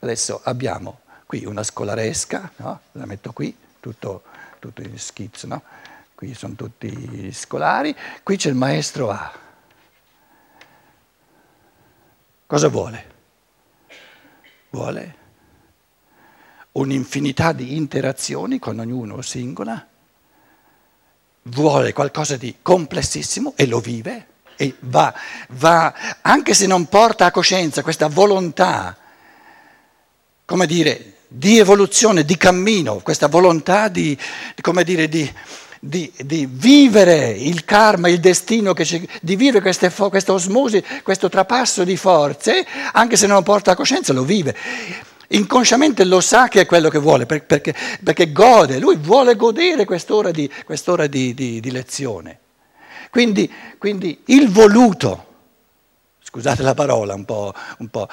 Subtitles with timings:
[0.00, 2.80] Adesso abbiamo qui una scolaresca, no?
[2.92, 4.22] la metto qui, tutto,
[4.58, 5.62] tutto in schizzo, no?
[6.14, 9.32] qui sono tutti scolari, qui c'è il maestro A.
[12.46, 13.16] Cosa vuole?
[14.70, 15.18] Vuole
[16.78, 19.86] un'infinità di interazioni con ognuno singola,
[21.42, 24.26] vuole qualcosa di complessissimo e lo vive
[24.56, 25.12] e va,
[25.50, 28.96] va, anche se non porta a coscienza questa volontà,
[30.48, 34.16] come dire, di evoluzione, di cammino, questa volontà di,
[34.62, 35.30] come dire, di,
[35.78, 38.72] di, di vivere il karma, il destino,
[39.20, 44.14] di vivere queste, questa osmosi, questo trapasso di forze, anche se non porta a coscienza,
[44.14, 44.56] lo vive.
[45.28, 50.30] Inconsciamente lo sa che è quello che vuole, perché, perché gode, lui vuole godere quest'ora
[50.30, 52.38] di, quest'ora di lezione.
[53.10, 55.26] Quindi, quindi, il voluto,
[56.22, 58.08] scusate la parola un po', un po',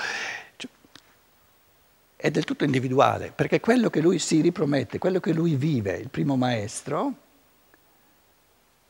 [2.26, 6.10] è del tutto individuale, perché quello che lui si ripromette, quello che lui vive, il
[6.10, 7.14] primo maestro,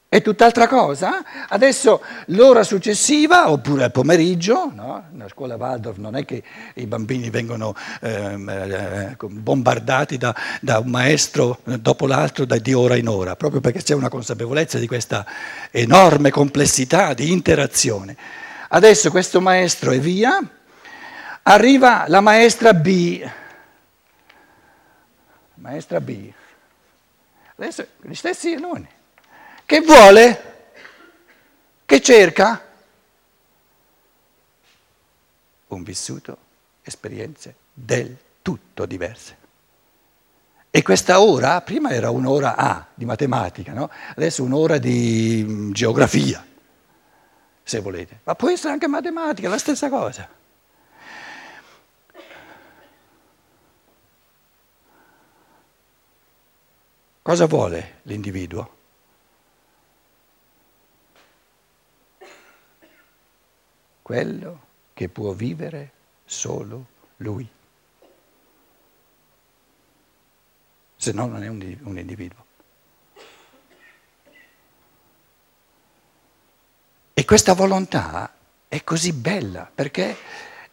[0.07, 1.21] è tutt'altra cosa.
[1.49, 5.03] Adesso l'ora successiva, oppure al pomeriggio, no?
[5.11, 6.43] nella scuola Waldorf non è che
[6.75, 12.95] i bambini vengono ehm, eh, bombardati da, da, un maestro dopo l'altro da, di ora
[12.95, 15.25] in ora, proprio perché c'è una consapevolezza di questa
[15.71, 18.15] enorme complessità di interazione.
[18.69, 20.39] Adesso questo maestro è via,
[21.47, 23.29] arriva la maestra B.
[25.55, 26.31] Maestra B.
[27.55, 28.87] Adesso gli stessi alunni.
[29.65, 30.53] Che vuole?
[31.85, 32.63] Che cerca?
[35.67, 36.37] Un vissuto,
[36.81, 39.43] esperienze del tutto diverse.
[40.71, 43.89] E questa ora, prima era un'ora A di matematica, no?
[44.15, 46.45] adesso un'ora di mm, geografia,
[47.63, 48.19] se volete.
[48.23, 50.27] Ma può essere anche matematica, la stessa cosa.
[57.25, 58.75] Cosa vuole l'individuo?
[64.05, 65.91] quello che può vivere
[66.25, 66.85] solo
[67.17, 67.49] lui.
[70.95, 72.45] Se no non è un, individuo.
[77.15, 78.31] E questa volontà
[78.67, 80.15] è così bella perché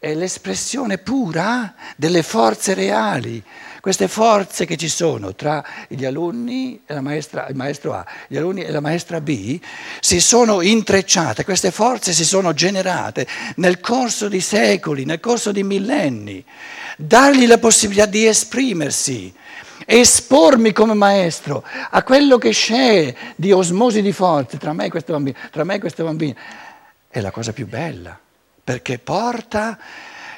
[0.03, 3.41] è l'espressione pura delle forze reali
[3.79, 8.63] queste forze che ci sono tra gli alunni e maestra, il maestro A, gli alunni
[8.63, 9.59] e la maestra B,
[9.99, 13.27] si sono intrecciate, queste forze si sono generate
[13.57, 16.43] nel corso di secoli, nel corso di millenni.
[16.97, 19.33] Dargli la possibilità di esprimersi,
[19.85, 25.11] espormi come maestro a quello che c'è di osmosi di forze tra me e questo
[25.11, 26.35] bambino, tra me e questo bambino,
[27.09, 28.17] è la cosa più bella,
[28.63, 29.77] perché porta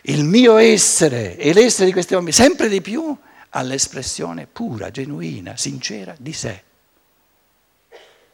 [0.03, 3.15] il mio essere e l'essere di questi bambini sempre di più
[3.49, 6.63] all'espressione pura, genuina, sincera di sé.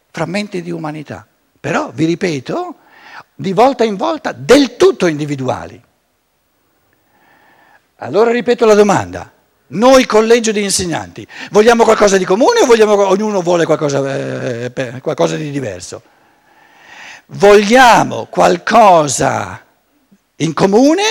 [0.09, 1.25] Frammenti di umanità,
[1.59, 2.75] però, vi ripeto,
[3.35, 5.81] di volta in volta del tutto individuali.
[7.97, 9.31] Allora ripeto la domanda.
[9.73, 15.37] Noi collegio di insegnanti vogliamo qualcosa di comune o vogliamo, ognuno vuole qualcosa, eh, qualcosa
[15.37, 16.01] di diverso?
[17.27, 19.63] Vogliamo qualcosa
[20.41, 21.03] in comune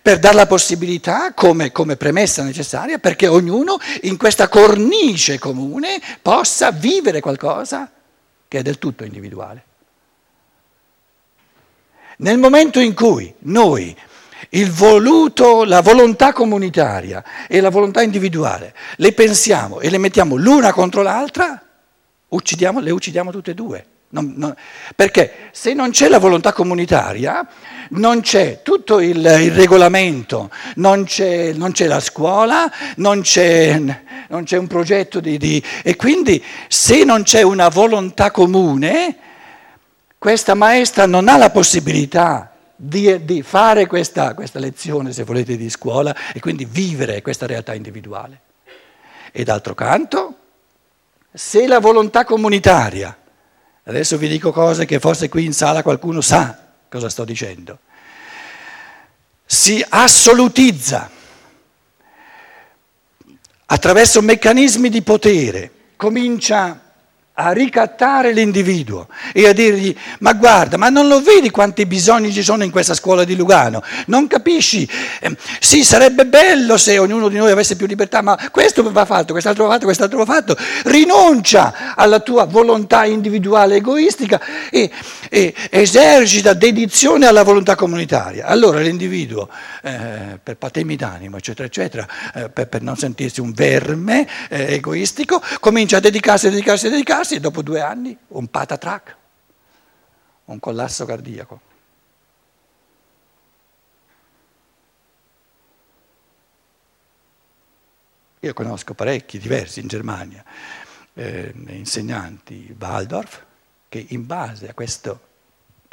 [0.00, 6.70] per dare la possibilità, come, come, premessa necessaria, perché ognuno in questa cornice comune possa
[6.70, 7.90] vivere qualcosa
[8.48, 9.64] che è del tutto individuale.
[12.18, 13.94] Nel momento in cui noi
[14.70, 21.02] voluto, la volontà comunitaria e la volontà individuale le pensiamo e le mettiamo l'una contro
[21.02, 21.60] l'altra,
[22.28, 23.86] uccidiamo, le uccidiamo tutte e due.
[24.14, 24.54] Non, non,
[24.94, 27.48] perché se non c'è la volontà comunitaria,
[27.90, 33.80] non c'è tutto il, il regolamento, non c'è, non c'è, la scuola, non c'è,
[34.44, 39.16] c'è un progetto di, di, E quindi se non c'è una volontà comune,
[40.18, 45.70] questa maestra non ha la possibilità di, di fare questa, questa lezione, se volete, di
[45.70, 48.40] scuola e quindi vivere questa realtà individuale.
[49.32, 50.34] E d'altro canto,
[51.32, 53.16] se la volontà comunitaria
[53.84, 57.78] Adesso vi dico cose che forse qui in sala qualcuno sa cosa sto dicendo.
[59.44, 61.10] Si assolutizza
[63.66, 66.81] attraverso meccanismi di potere, comincia
[67.34, 72.42] a ricattare l'individuo e a dirgli ma guarda, ma non lo vedi quanti bisogni ci
[72.42, 73.82] sono in questa scuola di Lugano?
[74.06, 74.88] Non capisci?
[75.20, 79.32] Eh, sì, sarebbe bello se ognuno di noi avesse più libertà, ma questo va fatto,
[79.32, 80.56] quest'altro va fatto, quest'altro va fatto.
[80.84, 84.40] Rinuncia alla tua volontà individuale egoistica
[84.70, 84.90] e,
[85.34, 89.48] e esercita dedizione alla volontà comunitaria, allora l'individuo,
[89.82, 95.40] eh, per patemi d'animo, eccetera, eccetera, eh, per, per, non sentirsi un verme eh, egoistico,
[95.58, 99.16] comincia a dedicarsi, a dedicarsi, a dedicarsi e dopo due anni un patatrack,
[100.44, 101.60] un collasso cardiaco.
[108.40, 110.44] Io conosco parecchi, diversi in Germania,
[111.14, 113.44] eh, insegnanti Waldorf,
[113.92, 115.20] che in base a questo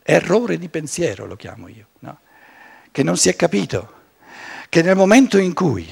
[0.02, 2.20] errore di pensiero, lo chiamo io, no?
[2.92, 3.92] che non si è capito,
[4.70, 5.86] che nel momento in cui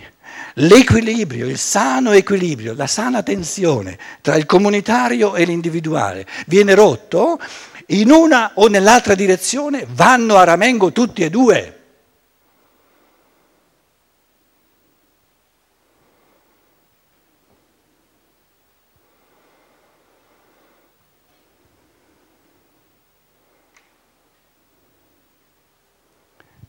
[0.54, 7.42] l'equilibrio, il sano equilibrio, la sana tensione tra il comunitario e l'individuale viene rotto,
[7.88, 11.77] in una o nell'altra direzione vanno a ramengo tutti e due.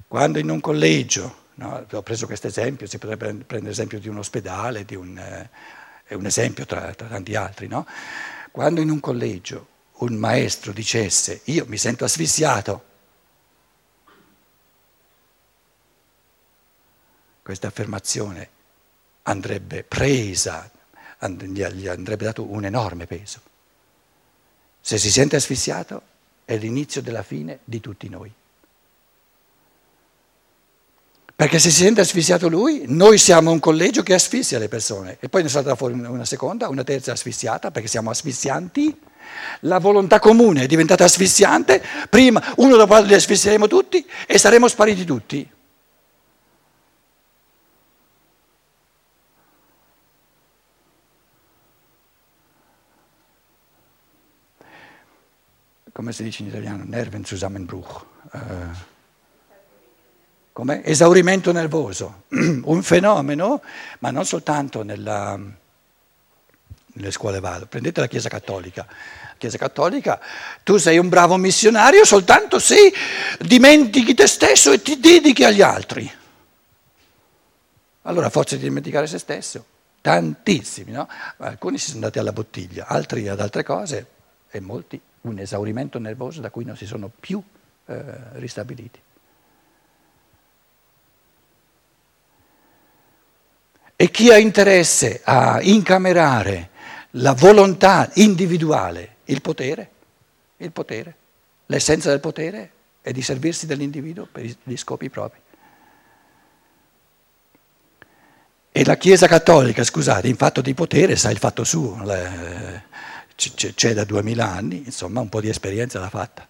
[0.09, 4.17] Quando in un collegio, no, ho preso questo esempio, si potrebbe prendere l'esempio di un
[4.17, 5.51] ospedale, di un, eh,
[6.05, 7.87] è un esempio tra, tra tanti altri, no?
[8.51, 9.69] quando in un collegio
[9.99, 12.85] un maestro dicesse io mi sento asfissiato,
[17.43, 18.49] questa affermazione
[19.23, 20.71] andrebbe presa,
[21.21, 23.41] gli andrebbe dato un enorme peso.
[24.81, 26.03] Se si sente asfissiato
[26.45, 28.33] è l'inizio della fine di tutti noi.
[31.39, 35.29] Perché se si sente asfissiato lui, noi siamo un collegio che asfissia le persone e
[35.29, 39.01] poi ne salta fuori una seconda, una terza asfissiata perché siamo asfissianti.
[39.61, 41.81] La volontà comune è diventata asfissiante,
[42.11, 45.49] prima uno dopo l'altro li asfissieremo tutti e saremo spariti tutti.
[55.93, 56.83] Come si dice in italiano?
[56.85, 58.05] Nervenzusammenbruch.
[58.33, 58.97] Uh,
[60.59, 63.63] come esaurimento nervoso, un fenomeno,
[64.01, 65.39] ma non soltanto nella,
[66.95, 67.67] nelle scuole vado.
[67.67, 68.85] Prendete la Chiesa Cattolica.
[68.85, 70.21] La Chiesa Cattolica,
[70.65, 72.93] tu sei un bravo missionario soltanto se
[73.39, 76.13] dimentichi te stesso e ti dedichi agli altri.
[78.03, 79.65] Allora, forza di dimenticare se stesso,
[80.01, 81.09] tantissimi, no?
[81.37, 84.07] Alcuni si sono andati alla bottiglia, altri ad altre cose
[84.51, 87.41] e molti un esaurimento nervoso da cui non si sono più
[87.87, 88.03] eh,
[88.33, 89.01] ristabiliti.
[94.01, 96.71] E chi ha interesse a incamerare
[97.13, 99.91] la volontà individuale, il potere,
[100.59, 101.17] il potere,
[101.67, 102.71] l'essenza del potere
[103.03, 105.41] è di servirsi dell'individuo per gli scopi propri.
[108.71, 112.01] E la Chiesa Cattolica, scusate, in fatto di potere sa il fatto suo,
[113.35, 116.47] c'è da duemila anni, insomma un po' di esperienza l'ha fatta.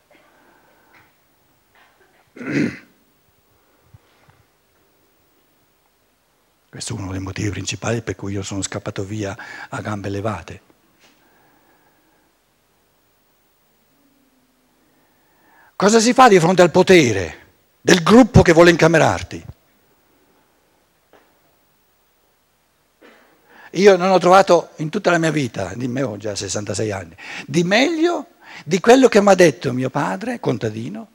[6.70, 9.36] Questo è uno dei motivi principali per cui io sono scappato via
[9.70, 10.60] a gambe levate.
[15.74, 17.46] Cosa si fa di fronte al potere
[17.80, 19.46] del gruppo che vuole incamerarti?
[23.72, 27.16] Io non ho trovato in tutta la mia vita, di me ho già 66 anni,
[27.46, 28.26] di meglio
[28.64, 31.08] di quello che mi ha detto mio padre, contadino,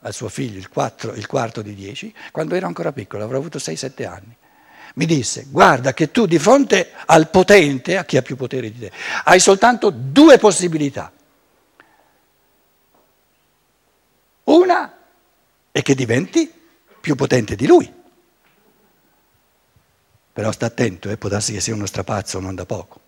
[0.00, 3.58] al suo figlio, il, 4, il quarto di 10, quando ero ancora piccolo, avrò avuto
[3.58, 4.36] 6-7 anni
[4.98, 8.80] mi disse, guarda che tu di fronte al potente, a chi ha più potere di
[8.80, 8.92] te,
[9.24, 11.12] hai soltanto due possibilità.
[14.42, 14.98] Una
[15.70, 16.52] è che diventi
[17.00, 17.94] più potente di lui.
[20.32, 23.00] Però sta attento, eh, può darsi che sia uno strapazzo non da poco.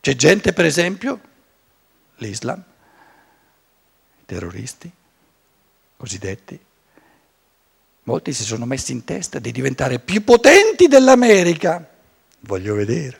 [0.00, 1.20] C'è gente, per esempio,
[2.16, 2.62] l'Islam,
[4.20, 4.92] i terroristi,
[5.96, 6.60] cosiddetti,
[8.04, 11.88] Molti si sono messi in testa di diventare più potenti dell'America.
[12.40, 13.18] Voglio vedere,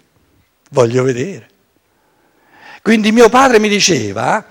[0.71, 1.49] voglio vedere.
[2.83, 4.45] Quindi mio padre mi diceva,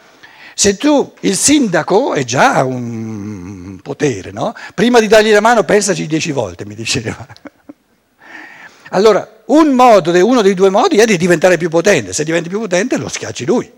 [0.53, 4.53] se tu, il sindaco è già un potere, no?
[4.73, 7.27] Prima di dargli la mano pensaci dieci volte, mi diceva.
[8.93, 12.11] Allora, un modo, uno dei due modi è di diventare più potente.
[12.11, 13.71] Se diventi più potente lo schiacci lui.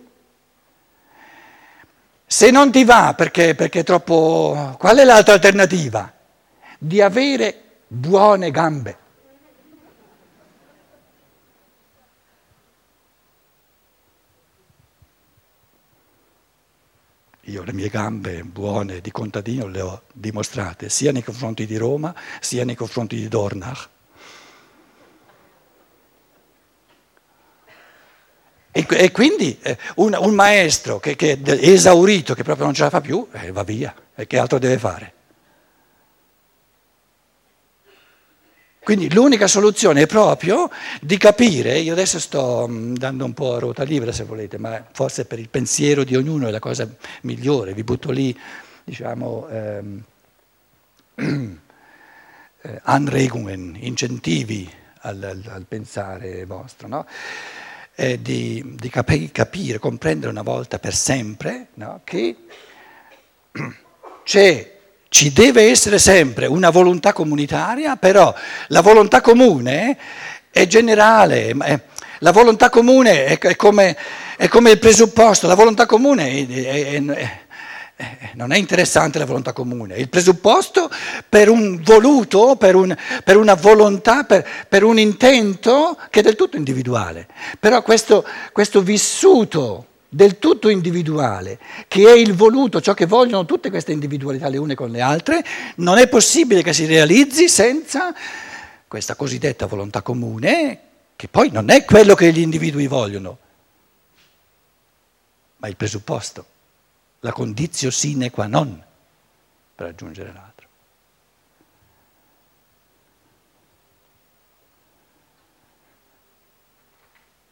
[2.26, 4.76] Se non ti va perché, perché è troppo...
[4.80, 6.13] Qual è l'altra alternativa?
[6.84, 8.98] Di avere buone gambe.
[17.48, 22.14] Io le mie gambe buone di contadino le ho dimostrate sia nei confronti di Roma
[22.40, 23.90] sia nei confronti di Dornach.
[28.72, 32.84] E, e quindi eh, un, un, maestro che, che, è esaurito, che proprio non ce
[32.84, 33.94] la fa più, eh, va via.
[34.16, 35.14] E che altro deve fare?
[38.84, 43.60] Quindi l'unica soluzione è proprio di capire, io adesso sto mm, dando un po' a
[43.60, 46.88] ruota libera se volete, ma forse per il pensiero di ognuno è la cosa
[47.22, 48.38] migliore, vi butto lì,
[48.84, 50.04] diciamo, ehm,
[52.62, 57.06] eh, Anregungen, incentivi al, al, al pensare vostro, no?
[57.96, 62.02] eh, di, di capi, capire, comprendere una volta per sempre no?
[62.04, 62.36] che
[64.24, 64.73] c'è
[65.14, 68.34] ci deve essere sempre una volontà comunitaria, però
[68.70, 69.96] la volontà comune
[70.50, 71.56] è generale,
[72.18, 73.96] la volontà comune è come,
[74.36, 77.42] è come il presupposto, la volontà comune è, è,
[78.34, 80.90] non è interessante la volontà comune, il presupposto
[81.30, 86.36] per un voluto, per, un, per una volontà, per, per, un intento che è del
[86.36, 87.28] tutto individuale.
[87.60, 93.72] Però questo, questo vissuto del tutto individuale, che è il voluto, ciò che vogliono tutte
[93.72, 95.44] queste individualità le une con le altre,
[95.78, 98.14] non è possibile che si realizzi senza
[98.88, 100.80] questa cosiddetta volontà comune,
[101.16, 103.38] che poi non è quello che gli individui vogliono,
[105.58, 106.46] ma il presupposto,
[107.22, 108.82] la condizio sine qua non
[109.76, 110.68] per raggiungere l'altro.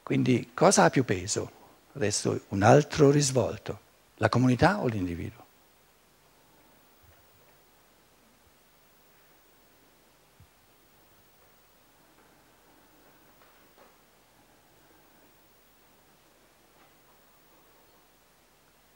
[0.03, 1.61] Quindi cosa ha più peso?
[1.93, 3.79] Adesso un altro risvolto,
[4.15, 5.39] la comunità o l'individuo?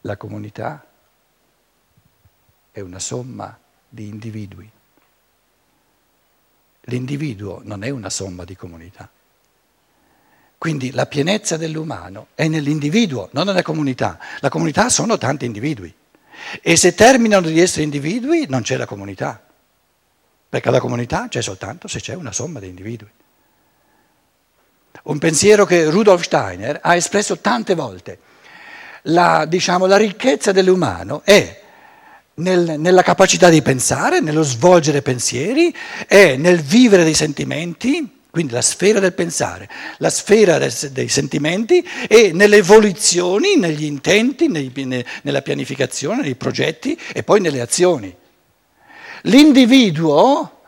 [0.01, 0.85] La comunità
[2.71, 3.57] è una somma
[3.89, 4.71] di individui.
[6.81, 9.09] L'individuo non è una somma di comunità.
[10.57, 14.17] Quindi la pienezza dell'umano è nell'individuo, non nella comunità.
[14.39, 15.93] La comunità sono tanti individui.
[16.61, 19.41] E se terminano di essere individui non c'è la comunità.
[20.49, 23.09] Perché la comunità c'è soltanto se c'è una somma di individui.
[25.03, 28.19] Un pensiero che Rudolf Steiner ha espresso tante volte.
[29.03, 31.61] La, diciamo, la ricchezza dell'umano è
[32.35, 35.73] nel, nella capacità di pensare, nello svolgere pensieri,
[36.07, 42.33] è nel vivere dei sentimenti, quindi la sfera del pensare, la sfera dei sentimenti e
[42.33, 48.13] nelle evoluzioni, negli intenti, nei, ne, nella pianificazione, nei progetti e poi nelle azioni.
[49.21, 50.63] L'individuo,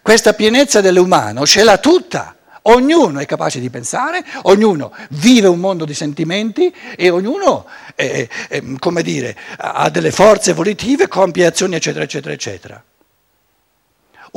[0.00, 2.36] questa pienezza dell'umano, ce l'ha tutta.
[2.62, 8.62] Ognuno è capace di pensare, ognuno vive un mondo di sentimenti e ognuno, è, è,
[8.78, 12.84] come dire, ha delle forze volitive, compie azioni, eccetera, eccetera, eccetera.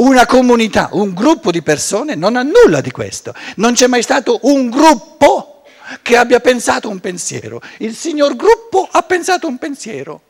[0.02, 3.36] Una comunità, un gruppo di persone non ha nulla di questo.
[3.58, 5.64] Non c'è mai stato un gruppo
[6.02, 7.62] che abbia pensato un pensiero.
[7.78, 10.22] Il signor gruppo ha pensato un pensiero.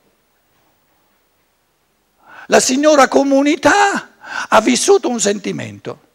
[2.47, 4.09] La signora comunità
[4.49, 6.09] ha vissuto un sentimento.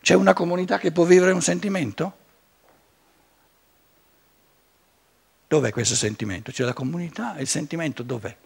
[0.00, 2.16] C'è una comunità che può vivere un sentimento?
[5.46, 6.50] Dov'è questo sentimento?
[6.50, 8.36] C'è la comunità, il sentimento dov'è?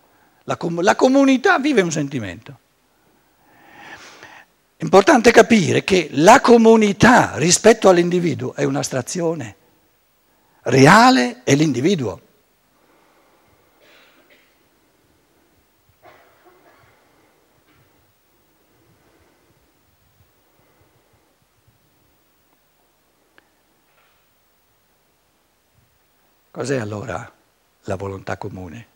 [0.44, 2.68] La, com- la comunità vive un sentimento.
[4.80, 9.56] È importante capire che la comunità rispetto all'individuo è un'astrazione.
[10.62, 12.20] Reale è l'individuo.
[26.50, 27.30] Cos'è allora
[27.82, 28.86] la volontà comune?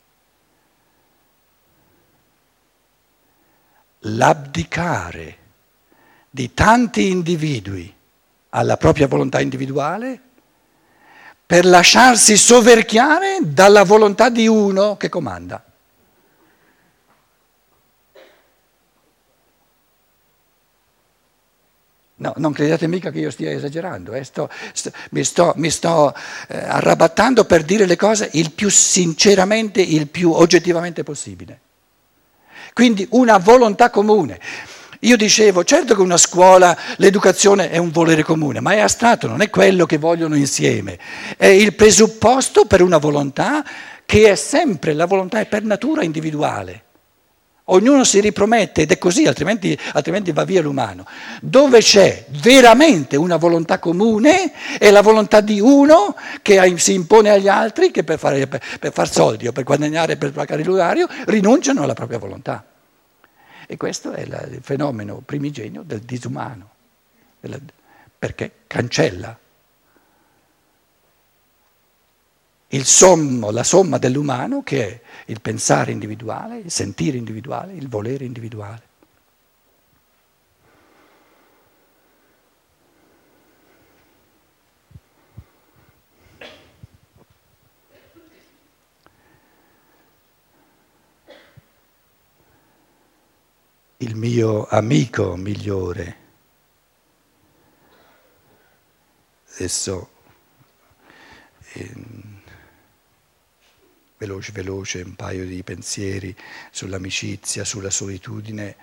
[3.98, 5.42] L'abdicare
[6.34, 7.94] di tanti individui
[8.48, 10.20] alla propria volontà individuale
[11.46, 15.64] per lasciarsi soverchiare dalla volontà di uno che comanda.
[22.16, 24.24] No, non credete mica che io stia esagerando, eh?
[24.24, 26.12] sto, sto, mi sto, mi sto
[26.48, 31.60] eh, arrabattando per dire le cose il più sinceramente, il più oggettivamente possibile.
[32.72, 34.40] Quindi una volontà comune.
[35.00, 39.40] Io dicevo, certo che una scuola, l'educazione è un volere comune, ma è astratto, non
[39.40, 40.98] è quello che vogliono insieme,
[41.36, 43.64] è il presupposto per una volontà
[44.06, 46.82] che è sempre, la volontà è per natura individuale.
[47.68, 51.06] Ognuno si ripromette ed è così, altrimenti, altrimenti, va via l'umano.
[51.40, 57.48] Dove c'è veramente una volontà comune è la volontà di uno che si impone agli
[57.48, 61.82] altri che per, fare, per, per far soldi o per guadagnare, per pagare l'orario, rinunciano
[61.82, 62.62] alla propria volontà.
[63.74, 66.70] E questo è la, il fenomeno primigenio del disumano,
[67.40, 67.58] della,
[68.16, 69.36] perché cancella.
[72.84, 78.83] sommo, la somma dell'umano che è il pensare individuale, il sentire individuale, il volere individuale.
[94.04, 96.16] Il mio amico migliore.
[99.54, 100.10] Adesso
[101.72, 101.94] eh,
[104.18, 106.36] veloce veloce un paio di pensieri
[106.70, 108.76] sull'amicizia, sulla solitudine,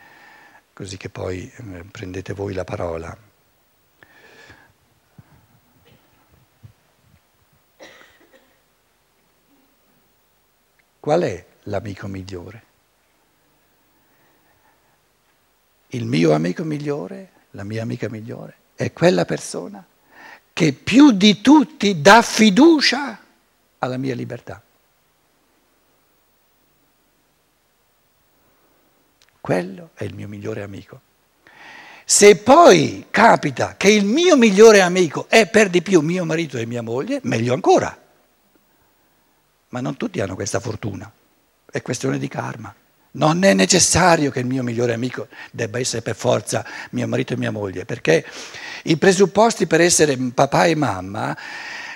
[0.73, 3.15] così che poi eh, prendete voi la parola.
[10.99, 12.70] Qual è l'amico migliore?
[15.93, 19.85] Il mio amico migliore, la mia amica migliore, è quella persona
[20.53, 23.19] che più di tutti dà fiducia
[23.79, 24.61] alla mia libertà.
[29.39, 31.01] Quello è il mio migliore amico.
[32.05, 36.65] Se poi capita che il mio migliore amico è per di più mio marito e
[36.65, 37.97] mia moglie, meglio ancora.
[39.69, 41.11] Ma non tutti hanno questa fortuna,
[41.71, 42.73] è questione di karma.
[43.13, 47.37] Non è necessario che il mio migliore amico debba essere per forza mio marito e
[47.37, 48.25] mia moglie, perché
[48.83, 51.37] i presupposti per essere papà e mamma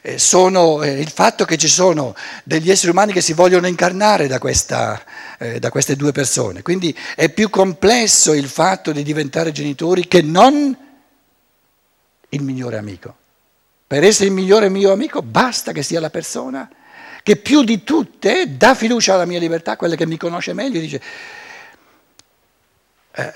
[0.01, 4.27] eh, sono eh, il fatto che ci sono degli esseri umani che si vogliono incarnare
[4.27, 5.01] da, questa,
[5.39, 6.61] eh, da queste due persone.
[6.61, 10.77] Quindi è più complesso il fatto di diventare genitori che non
[12.29, 13.15] il migliore amico.
[13.87, 16.69] Per essere il migliore mio amico basta che sia la persona
[17.25, 21.01] che più di tutte dà fiducia alla mia libertà, quella che mi conosce meglio, dice,
[23.13, 23.33] eh,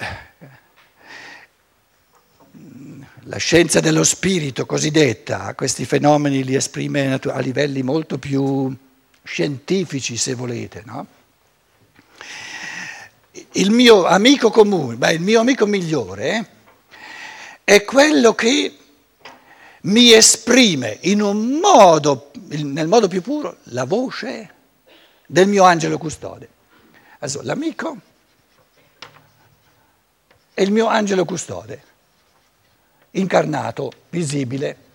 [3.24, 8.72] la scienza dello spirito cosiddetta, questi fenomeni li esprime a livelli molto più
[9.24, 11.08] scientifici, se volete, no?
[13.54, 16.48] Il mio amico comune, beh, il mio amico migliore
[17.64, 18.79] è quello che
[19.84, 24.54] mi esprime in un modo, nel modo più puro, la voce
[25.26, 26.50] del mio angelo custode.
[27.20, 27.98] Adesso, l'amico
[30.54, 31.84] è il mio angelo custode,
[33.12, 34.88] incarnato, visibile.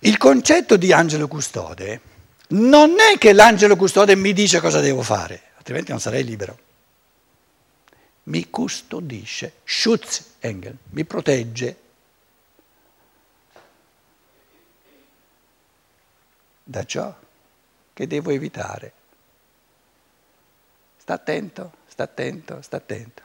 [0.00, 2.00] Il concetto di angelo custode
[2.48, 6.58] non è che l'angelo custode mi dice cosa devo fare, altrimenti non sarei libero.
[8.24, 11.76] Mi custodisce, Schutzengel, mi protegge,
[16.72, 17.14] da ciò
[17.92, 18.92] che devo evitare.
[20.96, 23.22] Sta attento, sta attento, sta attento.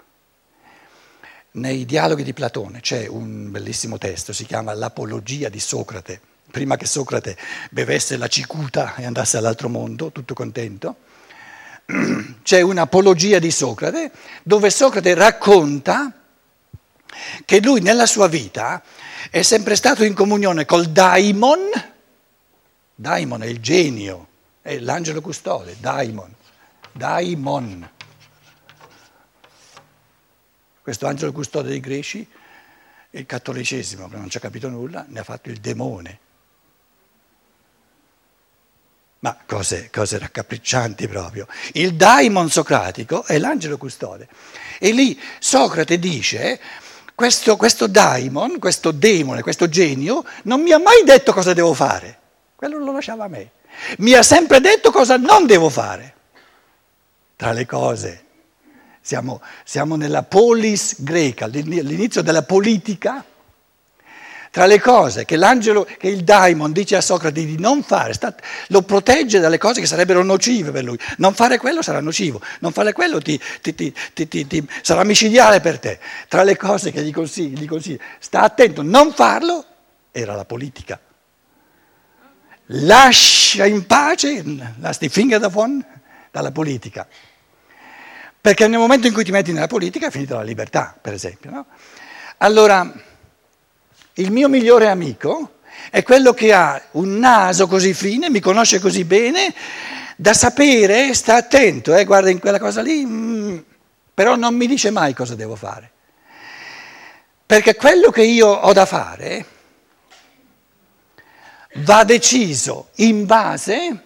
[1.52, 6.20] Nei dialoghi di Platone c'è un bellissimo testo, si chiama L'apologia di Socrate.
[6.52, 7.38] Prima che Socrate
[7.72, 10.98] bevesse la cicuta e andasse all'altro mondo, tutto contento,
[12.44, 14.12] c'è un'apologia di Socrate
[14.44, 16.12] dove Socrate racconta
[17.46, 18.84] che lui nella sua vita
[19.32, 21.96] è sempre stato in comunione col daimon,
[23.00, 24.28] Daimon è il genio,
[24.60, 26.34] è l'angelo custode, Daimon,
[26.94, 27.88] Daimon.
[30.82, 32.28] Questo angelo custode dei greci,
[33.12, 36.20] il cattolicesimo, che non ci ha capito nulla, ne ha fatto il demone.
[39.20, 41.46] Ma cose, cose raccapriccianti proprio.
[41.74, 44.28] Il daimon socratico è l'angelo custode.
[44.80, 46.60] E lì Socrate dice,
[47.14, 52.26] questo, questo daimon, questo demone, questo genio, non mi ha mai detto cosa devo fare.
[52.58, 53.52] Quello lo lasciava a me.
[54.00, 56.16] Mi ha sempre detto cosa non devo fare.
[57.36, 58.24] Tra le cose,
[59.00, 63.24] siamo, siamo nella polis greca, all'inizio della politica.
[64.50, 68.34] Tra le cose che l'angelo, che il daimon dice a Socrate di non fare, sta,
[68.70, 70.98] lo protegge dalle cose che sarebbero nocive per lui.
[71.18, 76.00] Non fare quello sarà nocivo, non fare quello ti, ti, ti, sarà micidiale per te.
[76.28, 79.64] Tra le cose che gli consigli, gli consigli, sta attento, non farlo,
[80.12, 81.00] era la politica
[82.68, 84.44] lascia in pace,
[84.80, 85.84] lass die Finger davon,
[86.32, 87.08] dalla politica.
[88.40, 91.50] Perché nel momento in cui ti metti nella politica è finita la libertà, per esempio.
[91.52, 91.66] No?
[92.38, 92.92] Allora,
[94.14, 99.04] il mio migliore amico è quello che ha un naso così fine, mi conosce così
[99.04, 99.54] bene,
[100.16, 103.58] da sapere, sta attento, eh, guarda in quella cosa lì, mm,
[104.14, 105.92] però non mi dice mai cosa devo fare.
[107.46, 109.46] Perché quello che io ho da fare
[111.80, 114.04] va deciso in base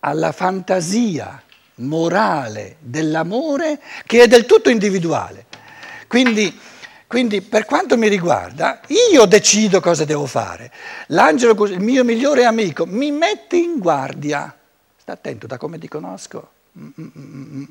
[0.00, 1.42] alla fantasia
[1.76, 5.46] morale dell'amore che è del tutto individuale.
[6.06, 6.58] Quindi
[7.06, 8.80] Quindi per quanto mi riguarda,
[9.12, 10.72] io decido cosa devo fare.
[11.08, 14.52] L'angelo, il mio migliore amico, mi mette in guardia.
[14.96, 16.50] Sta attento da come ti conosco.
[16.76, 17.66] Mm-mm-mm.